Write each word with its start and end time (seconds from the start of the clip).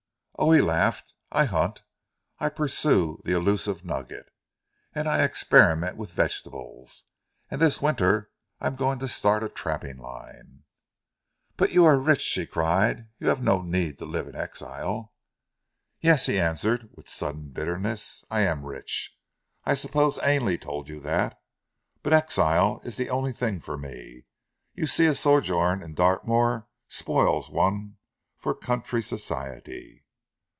"Oh," 0.43 0.51
he 0.53 0.59
laughed. 0.59 1.13
"I 1.31 1.45
hunt, 1.45 1.83
I 2.39 2.49
pursue 2.49 3.21
the 3.23 3.31
elusive 3.33 3.85
nugget, 3.85 4.31
and 4.91 5.07
I 5.07 5.23
experiment 5.23 5.97
with 5.97 6.13
vegetables. 6.13 7.03
And 7.51 7.61
this 7.61 7.79
winter 7.79 8.31
I 8.59 8.65
am 8.65 8.75
going 8.75 8.97
to 8.99 9.07
start 9.07 9.43
a 9.43 9.49
trapping 9.49 9.97
line." 9.99 10.63
"But 11.57 11.73
you 11.73 11.85
are 11.85 11.99
rich!" 11.99 12.21
she 12.21 12.47
cried. 12.47 13.09
"You 13.19 13.27
have 13.27 13.43
no 13.43 13.61
need 13.61 13.99
to 13.99 14.05
live 14.05 14.27
in 14.27 14.33
exile." 14.33 15.13
"Yes," 15.99 16.25
he 16.25 16.39
answered 16.39 16.89
with 16.95 17.07
sudden 17.07 17.49
bitterness. 17.49 18.23
"I 18.31 18.41
am 18.41 18.65
rich. 18.65 19.15
I 19.63 19.75
suppose 19.75 20.17
Ainley 20.23 20.57
told 20.57 20.89
you 20.89 20.99
that. 21.01 21.39
But 22.01 22.13
exile 22.13 22.81
is 22.83 22.97
the 22.97 23.11
only 23.11 23.31
thing 23.31 23.59
for 23.59 23.77
me. 23.77 24.25
You 24.73 24.87
see 24.87 25.05
a 25.05 25.13
sojourn 25.13 25.83
in 25.83 25.93
Dartmoor 25.93 26.67
spoils 26.87 27.51
one 27.51 27.97
for 28.39 28.55
county 28.55 29.01
society." 29.03 29.99